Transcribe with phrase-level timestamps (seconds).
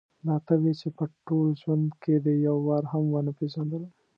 [0.25, 3.83] دا ته وې چې په ټول ژوند کې دې یو وار هم ونه پېژندلم.